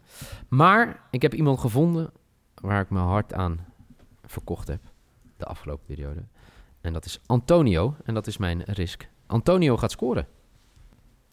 Maar 0.49 1.03
ik 1.11 1.23
heb 1.23 1.35
iemand 1.35 1.61
gevonden 1.61 2.11
waar 2.55 2.81
ik 2.81 2.91
mijn 2.91 3.05
hart 3.05 3.35
aan 3.35 3.67
verkocht 4.25 4.69
heb 4.69 4.81
de 5.41 5.47
afgelopen 5.47 5.87
periode. 5.87 6.21
En 6.81 6.93
dat 6.93 7.05
is 7.05 7.21
Antonio. 7.27 7.97
En 8.05 8.15
dat 8.15 8.27
is 8.27 8.37
mijn 8.37 8.63
risk. 8.63 9.09
Antonio 9.27 9.77
gaat 9.77 9.91
scoren. 9.91 10.27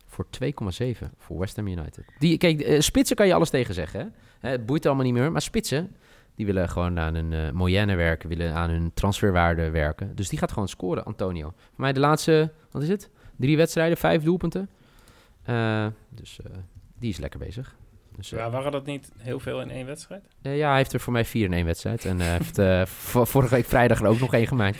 Voor 0.06 0.26
2,7 0.44 1.10
voor 1.18 1.40
West 1.40 1.56
Ham 1.56 1.68
United. 1.68 2.06
Die, 2.20 2.38
kijk, 2.38 2.62
eh, 2.62 2.80
spitsen 2.80 3.16
kan 3.16 3.28
je 3.28 3.34
alles 3.34 3.50
tegen 3.50 3.74
zeggen. 3.74 4.14
Hè? 4.40 4.50
Het 4.50 4.66
boeit 4.66 4.86
allemaal 4.86 5.06
niet 5.06 5.14
meer. 5.14 5.32
Maar 5.32 5.42
spitsen, 5.42 5.96
die 6.36 6.46
willen 6.46 6.70
gewoon 6.70 7.00
aan 7.00 7.16
hun 7.16 7.34
eh 7.34 7.52
moyenne 7.52 7.96
werken. 7.96 8.30
Willen 8.30 8.54
aan 8.54 8.70
hun 8.70 8.92
transferwaarde 8.94 9.70
werken. 9.70 10.16
Dus 10.16 10.30
die 10.30 10.40
gaat 10.40 10.52
gewoon 10.52 10.68
scoren, 10.68 11.06
Antonio. 11.06 11.54
Voor 11.56 11.82
mij 11.82 11.94
de 11.94 12.00
laatste, 12.00 12.52
wat 12.72 12.82
is 12.82 12.90
het? 12.90 13.10
Drie 13.36 13.58
wedstrijden, 13.58 13.98
vijf 13.98 14.24
doelpunten. 14.24 14.70
Eh, 15.44 15.88
dus 16.10 16.40
die 17.00 17.10
is 17.10 17.18
lekker 17.18 17.40
bezig. 17.40 17.76
Dus, 18.18 18.32
eh, 18.32 18.40
Ja, 18.40 18.50
waren 18.50 18.72
dat 18.72 18.86
niet 18.86 19.12
heel 19.18 19.40
veel 19.40 19.62
in 19.62 19.70
één 19.70 19.86
wedstrijd? 19.86 20.24
eh, 20.42 20.58
ja, 20.58 20.68
hij 20.68 20.78
heeft 20.78 20.94
er 20.94 21.00
voor 21.00 21.14
mij 21.14 21.26
vier 21.26 21.46
in 21.46 21.54
één 21.54 21.66
wedstrijd. 21.66 22.06
En 22.06 22.22
eh, 22.22 22.28
heeft 22.28 22.60
vorige 23.30 23.56
week 23.56 23.66
vrijdag 23.66 24.00
er 24.02 24.08
ook 24.08 24.20
nog 24.20 24.34
één 24.34 24.48
gemaakt. 24.48 24.78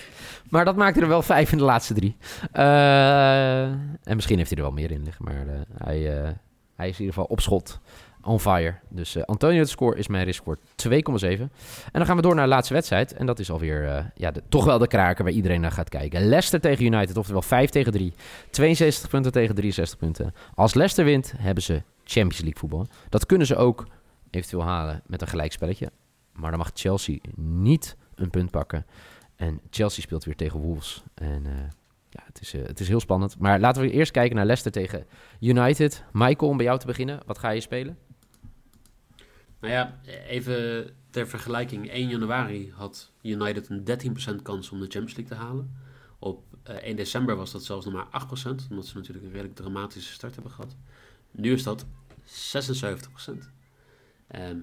Maar 0.50 0.66
dat 0.66 0.76
maakte 0.76 1.02
er 1.02 1.08
wel 1.08 1.22
vijf 1.22 1.52
in 1.52 1.58
de 1.58 1.64
laatste 1.64 1.94
drie. 1.94 2.18
En 4.04 4.16
misschien 4.16 4.38
heeft 4.38 4.50
hij 4.50 4.58
er 4.58 4.64
wel 4.66 4.74
meer 4.74 4.92
in 4.92 5.04
liggen. 5.04 5.26
Maar 5.26 5.46
hij, 5.78 5.98
hij 6.76 6.88
is 6.90 6.94
in 7.00 7.06
ieder 7.06 7.14
geval 7.14 7.26
op 7.26 7.40
schot. 7.40 7.80
On 8.24 8.40
fire. 8.40 8.76
Dus 8.90 9.16
eh, 9.16 9.24
Antonio 9.24 9.62
de 9.62 9.68
score 9.68 9.98
is 9.98 10.08
mijn 10.08 10.26
riskscore 10.26 10.58
2,7. 10.90 11.42
En 11.42 11.50
dan 11.92 12.06
gaan 12.06 12.16
we 12.16 12.22
door 12.22 12.36
naar 12.36 12.44
de 12.44 12.50
laatste 12.50 12.74
wedstrijd. 12.74 13.14
En 13.14 13.26
dat 13.26 13.40
is 13.40 13.52
alweer 13.52 13.88
eh, 13.88 14.04
ja, 14.16 14.32
de- 14.32 14.44
toch 14.50 14.66
wel 14.66 14.78
de 14.78 14.88
kraker 14.88 15.24
waar 15.24 15.34
iedereen 15.34 15.62
naar 15.62 15.72
gaat 15.72 15.90
kijken. 15.90 16.22
Leicester 16.28 16.62
tegen 16.62 16.86
United, 16.86 17.18
oftewel 17.18 17.42
5 17.42 17.70
tegen 17.70 17.92
3. 17.92 18.14
62 18.52 19.10
punten 19.10 19.32
tegen 19.32 19.56
63 19.56 19.98
punten. 20.00 20.34
Als 20.56 20.74
Leicester 20.74 21.06
wint, 21.06 21.34
hebben 21.38 21.64
ze 21.64 21.82
Champions 22.08 22.42
League 22.42 22.60
voetbal. 22.60 22.88
Dat 23.10 23.26
kunnen 23.26 23.48
ze 23.48 23.56
ook 23.56 23.88
eventueel 24.30 24.64
halen 24.64 25.02
met 25.06 25.22
een 25.22 25.28
gelijkspelletje. 25.28 25.92
Maar 26.32 26.50
dan 26.50 26.60
mag 26.60 26.72
Chelsea 26.74 27.18
niet 27.36 27.96
een 28.16 28.30
punt 28.30 28.52
pakken. 28.52 28.86
En 29.36 29.62
Chelsea 29.70 30.04
speelt 30.04 30.24
weer 30.24 30.36
tegen 30.36 30.60
Wolves. 30.60 31.04
En 31.14 31.46
eh, 31.46 31.52
ja, 32.10 32.24
het 32.26 32.42
is, 32.42 32.54
eh, 32.54 32.66
het 32.66 32.80
is 32.80 32.88
heel 32.88 33.00
spannend. 33.00 33.40
Maar 33.40 33.60
laten 33.60 33.82
we 33.82 33.92
eerst 33.92 34.12
kijken 34.12 34.36
naar 34.36 34.46
Leicester 34.46 34.72
tegen 34.72 35.06
United. 35.40 36.04
Michael, 36.12 36.52
om 36.52 36.58
bij 36.58 36.66
jou 36.66 36.80
te 36.80 36.86
beginnen. 36.86 37.20
Wat 37.26 37.38
ga 37.38 37.50
je 37.50 37.62
spelen? 37.62 37.98
Nou 39.60 39.74
ja, 39.74 40.00
even 40.28 40.90
ter 41.10 41.28
vergelijking. 41.28 41.90
1 41.90 42.10
januari 42.10 42.72
had 42.76 43.12
United 43.22 43.70
een 43.70 43.84
13% 43.84 44.42
kans 44.42 44.70
om 44.70 44.80
de 44.80 44.86
Champions 44.86 45.16
League 45.16 45.38
te 45.38 45.44
halen. 45.44 45.76
Op 46.20 46.44
eh, 46.64 46.76
1 46.76 46.96
december 46.96 47.36
was 47.36 47.52
dat 47.52 47.64
zelfs 47.64 47.86
nog 47.86 47.94
maar 47.94 48.26
8%, 48.26 48.70
omdat 48.70 48.86
ze 48.86 48.98
natuurlijk 48.98 49.26
een 49.26 49.32
redelijk 49.32 49.56
dramatische 49.56 50.14
start 50.14 50.34
hebben 50.34 50.52
gehad. 50.52 50.76
Nu 51.38 51.54
is 51.54 51.64
dat 51.64 51.86
76%. 52.24 53.52
Ehm, 54.28 54.58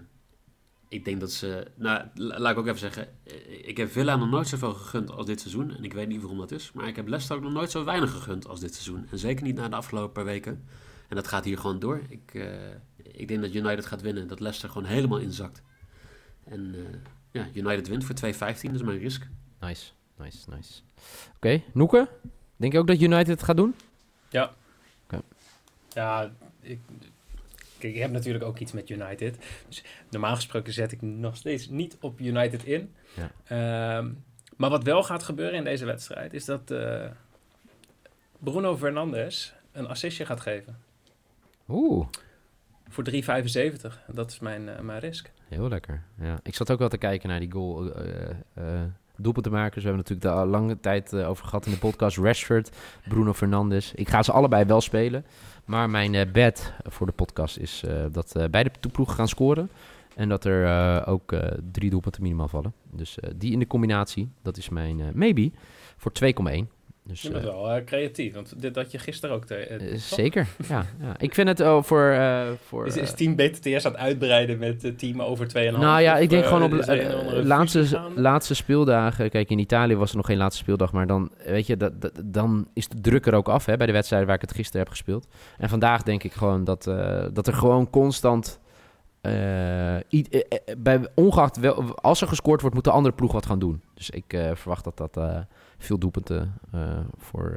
ik 0.88 1.04
denk 1.04 1.20
dat 1.20 1.32
ze... 1.32 1.70
Nou, 1.74 2.06
la- 2.14 2.38
laat 2.38 2.52
ik 2.52 2.58
ook 2.58 2.66
even 2.66 2.78
zeggen. 2.78 3.08
eh, 3.24 3.68
Ik 3.68 3.76
heb 3.76 3.90
Villa 3.92 4.16
nog 4.16 4.28
nooit 4.30 4.48
zoveel 4.48 4.72
gegund 4.74 5.10
als 5.10 5.26
dit 5.26 5.40
seizoen. 5.40 5.76
En 5.76 5.84
ik 5.84 5.92
weet 5.92 6.08
niet 6.08 6.20
waarom 6.20 6.38
dat 6.38 6.50
is. 6.50 6.72
Maar 6.72 6.88
ik 6.88 6.96
heb 6.96 7.06
Leicester 7.08 7.36
ook 7.36 7.42
nog 7.42 7.52
nooit 7.52 7.70
zo 7.70 7.84
weinig 7.84 8.10
gegund 8.10 8.46
als 8.48 8.60
dit 8.60 8.74
seizoen. 8.74 9.06
En 9.10 9.18
zeker 9.18 9.44
niet 9.44 9.54
na 9.56 9.68
de 9.68 9.76
afgelopen 9.76 10.12
paar 10.12 10.24
weken. 10.24 10.64
En 11.08 11.16
dat 11.16 11.28
gaat 11.28 11.44
hier 11.44 11.58
gewoon 11.58 11.78
door. 11.78 12.00
Ik, 12.08 12.34
eh, 12.34 12.70
ik 13.02 13.28
denk 13.28 13.40
dat 13.40 13.54
United 13.54 13.86
gaat 13.86 14.00
winnen. 14.02 14.26
Dat 14.28 14.40
Leicester 14.40 14.68
gewoon 14.70 14.88
helemaal 14.88 15.18
inzakt. 15.18 15.62
En 16.44 16.74
eh, 16.74 16.98
ja, 17.30 17.46
United 17.54 17.88
wint 17.88 18.04
voor 18.04 18.14
2,15. 18.14 18.38
Dat 18.38 18.74
is 18.74 18.82
mijn 18.82 18.98
risk. 18.98 19.26
Nice, 19.60 19.90
nice, 20.18 20.50
nice. 20.50 20.80
Oké, 21.36 21.62
Noeke? 21.72 22.08
Denk 22.56 22.72
je 22.72 22.78
ook 22.78 22.86
dat 22.86 23.00
United 23.00 23.26
het 23.26 23.42
gaat 23.42 23.56
doen? 23.56 23.74
Ja, 24.28 24.54
kijk, 25.06 25.22
ik 27.78 27.94
heb 27.94 28.10
natuurlijk 28.10 28.44
ook 28.44 28.58
iets 28.58 28.72
met 28.72 28.90
United. 28.90 29.36
Dus 29.68 29.84
normaal 30.10 30.34
gesproken 30.34 30.72
zet 30.72 30.92
ik 30.92 31.02
nog 31.02 31.36
steeds 31.36 31.68
niet 31.68 31.96
op 32.00 32.20
United 32.20 32.64
in. 32.64 32.94
Ja. 33.16 33.30
Ehm, 33.98 34.12
maar 34.56 34.70
wat 34.70 34.82
wel 34.84 35.02
gaat 35.02 35.22
gebeuren 35.22 35.54
in 35.58 35.64
deze 35.64 35.84
wedstrijd 35.84 36.34
is 36.34 36.44
dat 36.44 36.70
eh, 36.70 37.10
Bruno 38.38 38.76
Fernandes 38.76 39.54
een 39.72 39.86
assistje 39.86 40.26
gaat 40.26 40.40
geven. 40.40 40.78
Oeh, 41.68 42.06
Voor 42.88 43.04
3,75. 43.04 44.02
Dat 44.06 44.30
is 44.30 44.38
mijn, 44.38 44.68
eh, 44.68 44.80
mijn 44.80 45.00
risk. 45.00 45.30
heel 45.48 45.68
lekker. 45.68 46.02
Ja. 46.20 46.38
Ik 46.42 46.54
zat 46.54 46.70
ook 46.70 46.78
wel 46.78 46.88
te 46.88 46.98
kijken 46.98 47.28
naar 47.28 47.40
die 47.40 47.52
goal. 47.52 47.94
eh 47.94 48.82
doelpuntenmakers. 49.16 49.84
We 49.84 49.90
hebben 49.90 50.06
natuurlijk 50.08 50.36
daar 50.36 50.46
lange 50.46 50.80
tijd 50.80 51.12
eh, 51.12 51.28
over 51.28 51.44
gehad 51.44 51.66
in 51.66 51.72
de 51.72 51.78
podcast. 51.78 52.16
Rashford, 52.16 52.76
Bruno 53.08 53.32
Fernandes. 53.32 53.92
Ik 53.94 54.08
ga 54.08 54.22
ze 54.22 54.32
allebei 54.32 54.64
wel 54.64 54.80
spelen. 54.80 55.24
Maar 55.64 55.90
mijn 55.90 56.14
eh 56.14 56.32
bet 56.32 56.72
voor 56.82 57.06
de 57.06 57.12
podcast 57.12 57.56
is 57.56 57.82
eh, 57.86 58.04
dat 58.12 58.36
beide 58.50 58.70
ploegen 58.92 59.16
gaan 59.16 59.28
scoren. 59.28 59.70
En 60.16 60.28
dat 60.28 60.44
er 60.44 61.06
ook 61.06 61.32
eh, 61.32 61.58
drie 61.72 61.90
doelpunten 61.90 62.22
minimaal 62.22 62.48
vallen. 62.48 62.72
Dus 62.90 63.18
die 63.36 63.52
in 63.52 63.58
de 63.58 63.66
combinatie, 63.66 64.30
dat 64.42 64.56
is 64.56 64.68
mijn 64.68 65.12
maybe 65.14 65.50
voor 65.96 66.12
2,1. 66.22 66.32
Dus, 67.06 67.22
Je 67.22 67.30
bent 67.30 67.44
eh, 67.44 67.50
wel 67.50 67.70
eh, 67.70 67.84
creatief, 67.84 68.34
want 68.34 68.62
dit 68.62 68.76
had 68.76 68.90
je 68.90 68.98
gisteren 68.98 69.34
ook. 69.36 69.44
Te, 69.44 69.54
eh, 69.54 69.96
zeker, 69.96 70.46
ja, 70.68 70.86
ja. 71.00 71.14
Ik 71.18 71.34
vind 71.34 71.48
het 71.48 71.60
oh, 71.60 71.82
voor... 71.82 72.16
voor 72.66 72.86
Is, 72.86 72.96
is 72.96 73.12
team 73.14 73.36
BTTS 73.36 73.84
aan 73.84 73.92
het 73.92 74.00
uitbreiden 74.00 74.58
met 74.58 74.82
het 74.82 74.98
team 74.98 75.22
over 75.22 75.46
2,5? 75.46 75.52
Nou 75.52 76.00
ja, 76.00 76.14
Of, 76.14 76.20
ik 76.20 76.30
denk 76.30 76.44
gewoon 76.44 76.62
op 76.62 76.72
andere 76.72 77.44
laatste, 77.44 78.00
laatste 78.14 78.54
speeldagen. 78.54 79.30
Kijk, 79.30 79.50
in 79.50 79.58
Italië 79.58 79.96
was 79.96 80.10
er 80.10 80.16
nog 80.16 80.26
geen 80.26 80.36
laatste 80.36 80.62
speeldag. 80.62 80.92
Maar 80.92 81.06
dan, 81.06 81.30
weet 81.46 81.66
je, 81.66 81.76
dat, 81.76 82.00
dat- 82.00 82.20
dan 82.24 82.68
is 82.72 82.88
de 82.88 83.00
druk 83.00 83.26
er 83.26 83.34
ook 83.34 83.48
af 83.48 83.66
hè, 83.66 83.76
bij 83.76 83.86
de 83.86 83.92
wedstrijden 83.92 84.28
waar 84.28 84.36
ik 84.36 84.42
het 84.48 84.54
gisteren 84.54 84.80
heb 84.80 84.90
gespeeld. 84.90 85.26
En 85.58 85.68
vandaag 85.68 86.02
denk 86.02 86.22
ik 86.22 86.32
gewoon 86.32 86.64
dat, 86.64 86.84
dat 87.32 87.46
er 87.46 87.54
gewoon 87.54 87.90
constant. 87.90 88.60
Eh, 89.24 89.96
eh, 89.96 90.02
eh, 90.30 90.76
bij, 90.78 91.08
ongeacht 91.14 91.56
wel, 91.56 91.94
als 91.98 92.20
er 92.20 92.28
gescoord 92.28 92.60
wordt, 92.60 92.74
moet 92.76 92.84
de 92.84 92.90
andere 92.90 93.14
ploeg 93.14 93.32
wat 93.32 93.46
gaan 93.46 93.58
doen. 93.58 93.82
Dus 93.94 94.10
ik 94.10 94.24
verwacht 94.54 94.84
dat 94.84 94.96
dat 94.96 95.44
veel 95.78 95.98
doelpunten 95.98 96.54
voor, 97.18 97.56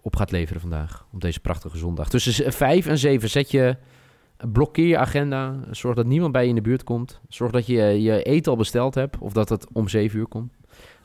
op 0.00 0.16
gaat 0.16 0.30
leveren 0.30 0.60
vandaag. 0.60 1.06
Op 1.12 1.20
deze 1.20 1.40
prachtige 1.40 1.78
zondag. 1.78 2.08
Tussen 2.08 2.52
5 2.52 2.86
en 2.86 2.98
7 2.98 3.30
zet 3.30 3.50
je. 3.50 3.76
Blokkeer 4.52 4.86
je 4.86 4.98
agenda. 4.98 5.54
Zorg 5.70 5.96
dat 5.96 6.06
niemand 6.06 6.32
bij 6.32 6.42
je 6.42 6.48
in 6.48 6.54
de 6.54 6.60
buurt 6.60 6.84
komt. 6.84 7.20
Zorg 7.28 7.52
dat 7.52 7.66
je 7.66 7.74
je 8.02 8.22
eten 8.22 8.52
al 8.52 8.58
besteld 8.58 8.94
hebt. 8.94 9.18
Of 9.18 9.32
dat 9.32 9.48
het 9.48 9.66
om 9.72 9.88
7 9.88 10.18
uur 10.18 10.26
komt. 10.26 10.52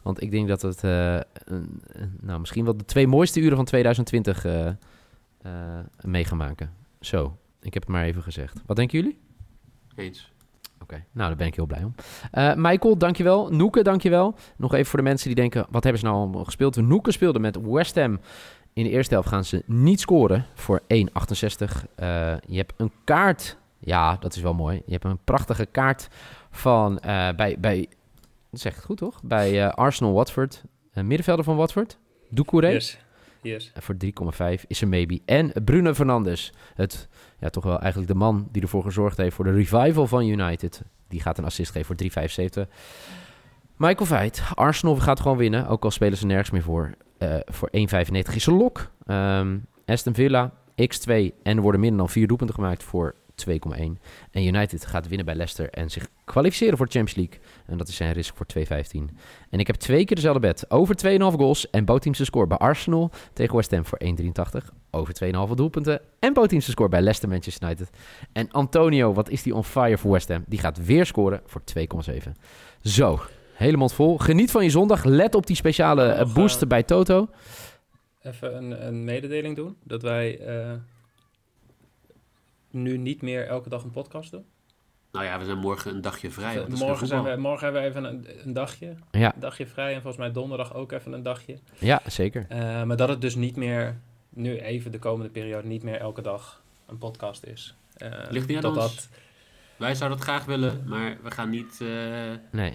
Want 0.01 0.21
ik 0.21 0.31
denk 0.31 0.47
dat 0.47 0.61
het 0.61 0.81
een- 0.83 1.81
nou, 2.21 2.39
misschien 2.39 2.63
wel 2.65 2.77
de 2.77 2.85
twee 2.85 3.07
mooiste 3.07 3.39
uren 3.39 3.55
van 3.55 3.65
2020 3.65 4.45
eh, 4.45 4.67
eh, 4.67 4.73
mee 6.01 6.25
gaan 6.25 6.37
maken. 6.37 6.73
Zo, 6.99 7.37
ik 7.61 7.73
heb 7.73 7.83
het 7.83 7.91
maar 7.91 8.03
even 8.03 8.21
gezegd. 8.23 8.61
Wat 8.65 8.75
denken 8.75 8.99
jullie? 8.99 9.19
Eens. 9.95 10.33
Oké, 10.81 11.03
nou 11.11 11.27
daar 11.27 11.37
ben 11.37 11.47
ik 11.47 11.55
heel 11.55 11.65
blij 11.65 11.83
om. 11.83 11.95
Eh 12.31 12.53
Michael, 12.55 12.97
dankjewel. 12.97 13.49
Noeke, 13.49 13.81
dankjewel. 13.83 14.35
Nog 14.57 14.73
even 14.73 14.85
voor 14.85 14.99
de 14.99 15.05
mensen 15.05 15.27
die 15.27 15.35
denken, 15.35 15.65
wat 15.69 15.83
hebben 15.83 16.01
ze 16.01 16.07
nou 16.07 16.17
allemaal 16.17 16.43
gespeeld? 16.43 16.75
Noeke 16.75 17.11
speelde 17.11 17.39
met 17.39 17.57
West 17.61 17.95
Ham. 17.95 18.19
In 18.73 18.83
de 18.83 18.89
eerste 18.89 19.13
helft 19.13 19.29
gaan 19.29 19.45
ze 19.45 19.63
niet 19.65 19.99
scoren 19.99 20.45
voor 20.53 20.81
1,68. 20.81 20.87
Eh, 21.95 22.33
je 22.47 22.57
hebt 22.57 22.73
een 22.77 22.91
kaart. 23.03 23.57
Ja, 23.79 24.17
dat 24.19 24.35
is 24.35 24.41
wel 24.41 24.53
mooi. 24.53 24.81
Je 24.85 24.91
hebt 24.91 25.03
een 25.03 25.19
prachtige 25.23 25.65
kaart 25.65 26.07
van 26.51 26.99
eh, 26.99 27.29
bij, 27.35 27.57
bij, 27.59 27.87
dat 28.51 28.59
zeg 28.59 28.75
het 28.75 28.83
goed 28.83 28.97
toch? 28.97 29.23
Bij 29.23 29.63
eh, 29.63 29.73
Arsenal 29.73 30.13
Watford. 30.13 30.63
Middenvelder 30.93 31.45
van 31.45 31.55
Watford. 31.55 31.97
Doucouré. 32.29 32.69
Yes. 32.69 32.97
Yes. 33.41 33.71
En 33.73 33.81
voor 33.81 33.95
3,5 34.57 34.63
is 34.67 34.81
er 34.81 34.87
maybe. 34.87 35.19
En 35.25 35.51
Bruno 35.65 35.93
Fernandes. 35.93 36.53
Het, 36.75 37.07
toch 37.49 37.63
wel 37.63 37.79
eigenlijk 37.79 38.11
de 38.11 38.17
man 38.17 38.47
die 38.51 38.61
ervoor 38.61 38.83
gezorgd 38.83 39.17
heeft 39.17 39.35
voor 39.35 39.45
de 39.45 39.51
revival 39.51 40.07
van 40.07 40.25
United. 40.25 40.81
Die 41.07 41.21
gaat 41.21 41.37
een 41.37 41.45
assist 41.45 41.71
geven 41.71 41.85
voor 41.85 42.23
3,75. 42.65 42.71
Michael 43.75 44.05
Veit. 44.05 44.43
Arsenal 44.53 44.95
gaat 44.95 45.19
gewoon 45.19 45.37
winnen. 45.37 45.67
Ook 45.67 45.83
al 45.83 45.91
spelen 45.91 46.17
ze 46.17 46.25
nergens 46.25 46.49
meer 46.49 46.61
voor. 46.61 46.93
Eh, 47.17 47.35
voor 47.45 47.69
1,95 47.71 48.35
is 48.35 48.45
een 48.45 48.57
lok. 48.57 48.91
Ehm, 49.05 49.57
Aston 49.85 50.13
Villa, 50.13 50.51
X2. 50.75 51.33
En 51.43 51.55
er 51.55 51.61
worden 51.61 51.81
minder 51.81 51.99
dan 51.99 52.09
vier 52.09 52.27
doelpunten 52.27 52.55
gemaakt 52.55 52.83
voor 52.83 53.15
2,1. 53.35 53.99
En 54.31 54.45
United 54.45 54.85
gaat 54.85 55.07
winnen 55.07 55.25
bij 55.25 55.35
Leicester 55.35 55.69
en 55.69 55.89
zich 55.89 56.07
kwalificeren 56.23 56.77
voor 56.77 56.85
de 56.85 56.91
Champions 56.91 57.29
League. 57.29 57.47
En 57.65 57.77
dat 57.77 57.87
is 57.87 57.95
zijn 57.95 58.13
risk 58.13 58.35
voor 58.35 58.45
2,15. 58.45 59.17
En 59.49 59.59
ik 59.59 59.67
heb 59.67 59.75
twee 59.75 60.05
keer 60.05 60.15
dezelfde 60.15 60.39
bet. 60.39 60.71
Over 60.71 60.95
2,5 60.95 61.35
goals 61.35 61.69
en 61.69 61.85
bootteams 61.85 62.17
te 62.17 62.25
score 62.25 62.47
bij 62.47 62.57
Arsenal 62.57 63.11
tegen 63.33 63.55
West 63.55 63.71
Ham 63.71 63.85
voor 63.85 63.99
1,83. 64.03 64.73
Over 64.95 65.47
2,5 65.49 65.53
doelpunten 65.55 66.01
en 66.19 66.33
te 66.33 66.61
score 66.61 66.89
bij 66.89 66.99
Leicester 66.99 67.29
Manchester 67.29 67.67
United. 67.67 67.89
En 68.31 68.51
Antonio, 68.51 69.13
wat 69.13 69.29
is 69.29 69.43
die 69.43 69.55
on 69.55 69.63
fire 69.63 69.97
voor 69.97 70.11
West 70.11 70.27
Ham? 70.27 70.43
Die 70.47 70.59
gaat 70.59 70.85
weer 70.85 71.05
scoren 71.05 71.41
voor 71.45 71.61
2,7. 72.11 72.31
Zo, 72.81 73.19
hele 73.53 73.77
mond 73.77 73.93
vol. 73.93 74.17
Geniet 74.17 74.51
van 74.51 74.63
je 74.63 74.69
zondag. 74.69 75.03
Let 75.03 75.35
op 75.35 75.47
die 75.47 75.55
speciale 75.55 76.05
eh, 76.05 76.19
Nog, 76.19 76.33
boost 76.33 76.67
bij 76.67 76.83
Toto. 76.83 77.29
Even 78.21 78.57
een, 78.57 78.87
een 78.87 79.03
mededeling 79.03 79.55
doen. 79.55 79.77
Dat 79.83 80.01
wij 80.01 80.39
eh, 80.39 80.71
nu 82.69 82.97
niet 82.97 83.21
meer 83.21 83.47
elke 83.47 83.69
dag 83.69 83.83
een 83.83 83.91
podcast 83.91 84.31
doen. 84.31 84.45
Nou 85.15 85.27
ja, 85.27 85.39
we 85.39 85.45
zijn 85.45 85.57
morgen 85.57 85.95
een 85.95 86.01
dagje 86.01 86.31
vrij. 86.31 86.65
morgen, 86.67 87.07
zijn 87.07 87.23
we, 87.23 87.35
morgen 87.35 87.63
hebben 87.63 87.81
we 87.81 87.87
even 87.87 88.03
een, 88.03 88.27
een 88.43 88.53
dagje. 88.53 88.95
Ja, 89.11 89.33
Een 89.33 89.39
dagje 89.39 89.67
vrij. 89.67 89.87
En 89.93 90.01
volgens 90.01 90.17
mij 90.17 90.31
donderdag 90.31 90.73
ook 90.73 90.91
even 90.91 91.13
een 91.13 91.23
dagje. 91.23 91.59
ja, 91.79 92.01
zeker. 92.07 92.45
Eh, 92.49 92.83
maar 92.83 92.97
dat 92.97 93.09
het 93.09 93.21
dus 93.21 93.35
niet 93.35 93.55
meer, 93.55 94.01
nu 94.35 94.57
even 94.59 94.91
de 94.91 94.99
komende 94.99 95.31
periode, 95.31 95.67
niet 95.67 95.83
meer 95.83 95.99
elke 95.99 96.21
dag 96.21 96.61
een 96.87 96.97
podcast 96.97 97.43
is. 97.43 97.75
Eh, 97.97 98.09
Ligt 98.29 98.47
niet 98.47 98.55
aan 98.57 98.73
dat 98.73 98.83
ons. 98.83 98.95
dat 98.95 99.09
Wij 99.77 99.95
zouden 99.95 100.17
het 100.17 100.27
graag 100.27 100.45
willen, 100.45 100.83
maar 100.85 101.17
we 101.23 101.31
gaan 101.31 101.49
niet 101.49 101.77
eh 101.81 101.87
Nee, 102.51 102.73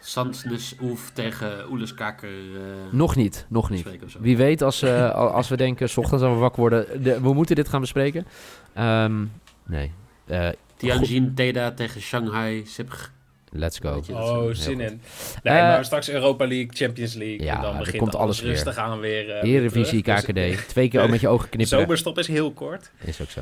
Sandnes 0.00 0.74
Oef 0.80 1.10
tegen 1.10 1.70
Oeles 1.70 1.94
Kaker 1.94 2.28
eh 2.56 2.92
nog 2.92 3.16
niet, 3.16 3.46
nog 3.48 3.70
niet. 3.70 3.86
Wie 4.20 4.36
weet, 4.36 4.62
als, 4.62 4.82
eh, 4.82 5.10
al- 5.10 5.28
als 5.30 5.48
we 5.48 5.56
denken, 5.56 5.88
s 5.88 5.96
ochtends 5.96 6.24
als 6.24 6.32
we 6.34 6.38
wakker 6.38 6.60
worden, 6.60 7.02
de- 7.02 7.20
we 7.20 7.32
moeten 7.34 7.56
dit 7.56 7.68
gaan 7.68 7.80
bespreken. 7.80 8.26
Ehm, 8.74 9.24
nee, 9.66 9.92
Eh, 10.26 10.48
Tianjin 10.76 11.34
Teda 11.34 11.70
tegen 11.72 12.00
Shanghai 12.00 12.66
Sipg. 12.66 13.12
Let's 13.54 13.78
go. 13.78 14.02
Oh, 14.12 14.48
zin 14.52 14.80
in. 14.80 15.00
Nee, 15.42 15.54
Eh, 15.58 15.62
maar 15.62 15.84
straks 15.84 16.10
Europa 16.10 16.46
League, 16.46 16.68
Champions 16.72 17.14
League. 17.14 17.42
Ja, 17.44 17.56
en 17.56 17.62
dan 17.62 17.78
begint 17.78 17.96
komt 17.98 18.14
alles 18.16 18.40
weer. 18.40 18.50
rustig 18.50 18.76
aan 18.76 19.00
weer. 19.00 19.30
eh, 19.36 19.42
weer 19.42 19.54
Eredivisie. 19.54 20.02
Dus, 20.02 20.20
KKD. 20.24 20.66
Twee 20.68 20.88
keer 20.88 21.00
ook 21.02 21.10
met 21.10 21.20
je 21.20 21.28
ogen 21.28 21.44
De 21.50 21.56
knipperen. 21.56 21.80
zomerstop 21.82 22.18
is 22.18 22.26
heel 22.26 22.52
kort. 22.52 22.90
Is 23.04 23.20
ook 23.20 23.30
zo. 23.30 23.40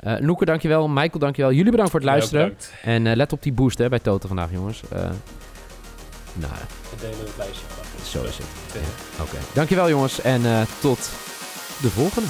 Eh 0.00 0.16
Noeke, 0.16 0.44
dankjewel. 0.44 0.88
Michael, 0.88 1.18
dankjewel. 1.18 1.52
Jullie 1.52 1.70
bedankt 1.70 1.90
voor 1.90 2.00
het 2.00 2.08
luisteren. 2.08 2.56
En 2.82 3.06
eh, 3.06 3.16
let 3.16 3.32
op 3.32 3.42
die 3.42 3.52
boost 3.52 3.78
hè, 3.78 3.88
bij 3.88 3.98
Toto 3.98 4.26
vandaag, 4.28 4.50
jongens. 4.52 4.80
Eh, 4.92 4.98
nou, 6.34 6.52
We 6.90 6.96
delen 7.00 7.18
het 7.18 7.36
lijstje 7.36 7.66
zo 8.04 8.22
is 8.24 8.36
het. 8.38 8.46
Oké. 9.20 9.36
Dankjewel, 9.54 9.88
jongens. 9.88 10.20
En 10.20 10.44
eh, 10.46 10.60
tot 10.80 10.98
de 11.82 11.88
volgende. 11.90 12.28